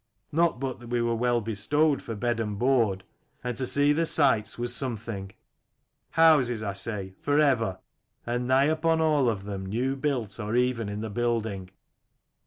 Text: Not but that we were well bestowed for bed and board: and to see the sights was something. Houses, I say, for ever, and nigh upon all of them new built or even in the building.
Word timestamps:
Not 0.31 0.59
but 0.59 0.79
that 0.79 0.87
we 0.87 0.99
were 0.99 1.13
well 1.13 1.41
bestowed 1.41 2.01
for 2.01 2.15
bed 2.15 2.39
and 2.39 2.57
board: 2.57 3.03
and 3.43 3.55
to 3.55 3.67
see 3.67 3.93
the 3.93 4.07
sights 4.07 4.57
was 4.57 4.73
something. 4.75 5.31
Houses, 6.13 6.63
I 6.63 6.73
say, 6.73 7.13
for 7.19 7.37
ever, 7.39 7.77
and 8.25 8.47
nigh 8.47 8.63
upon 8.65 8.99
all 8.99 9.29
of 9.29 9.43
them 9.43 9.63
new 9.67 9.95
built 9.95 10.39
or 10.39 10.55
even 10.55 10.89
in 10.89 11.01
the 11.01 11.11
building. 11.11 11.69